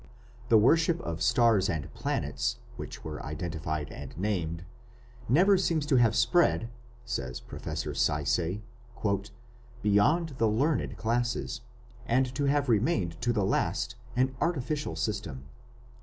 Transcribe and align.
The 0.49 0.57
worship 0.57 0.99
of 1.01 1.21
stars 1.21 1.69
and 1.69 1.93
planets, 1.93 2.57
which 2.75 3.03
were 3.03 3.23
identified 3.23 3.91
and 3.91 4.17
named, 4.17 4.65
"seems 5.29 5.29
never 5.29 5.57
to 5.57 5.95
have 5.97 6.15
spread", 6.15 6.71
says 7.05 7.39
Professor 7.39 7.93
Sayce, 7.93 8.61
"beyond 9.83 10.29
the 10.39 10.47
learned 10.47 10.97
classes, 10.97 11.61
and 12.07 12.33
to 12.33 12.45
have 12.45 12.67
remained 12.67 13.21
to 13.21 13.31
the 13.31 13.45
last 13.45 13.93
an 14.15 14.35
artificial 14.41 14.95
system. 14.95 15.45